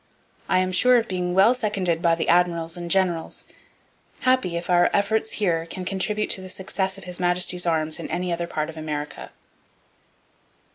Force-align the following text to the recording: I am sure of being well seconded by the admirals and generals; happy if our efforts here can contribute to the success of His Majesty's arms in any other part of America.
I 0.49 0.57
am 0.57 0.71
sure 0.71 0.97
of 0.97 1.07
being 1.07 1.35
well 1.35 1.53
seconded 1.53 2.01
by 2.01 2.15
the 2.15 2.27
admirals 2.27 2.75
and 2.75 2.89
generals; 2.89 3.45
happy 4.21 4.57
if 4.57 4.67
our 4.67 4.89
efforts 4.93 5.33
here 5.33 5.67
can 5.67 5.85
contribute 5.85 6.31
to 6.31 6.41
the 6.41 6.49
success 6.49 6.97
of 6.97 7.03
His 7.03 7.19
Majesty's 7.19 7.67
arms 7.67 7.99
in 7.99 8.09
any 8.09 8.33
other 8.33 8.47
part 8.47 8.71
of 8.71 8.77
America. 8.77 9.29